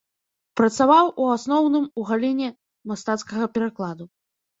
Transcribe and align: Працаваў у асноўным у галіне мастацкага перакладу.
Працаваў 0.59 1.09
у 1.25 1.27
асноўным 1.33 1.85
у 2.03 2.05
галіне 2.09 2.49
мастацкага 2.93 3.45
перакладу. 3.59 4.09